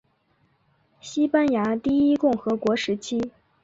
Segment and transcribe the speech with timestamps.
[0.99, 3.29] 西班牙第一共和国时期。